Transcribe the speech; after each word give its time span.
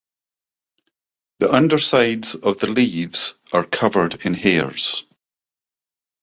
The 1.41 1.53
undersides 1.53 2.33
of 2.33 2.57
the 2.57 2.65
leaves 2.65 3.35
are 3.53 3.63
covered 3.63 4.25
in 4.25 4.33
hairs. 4.33 5.03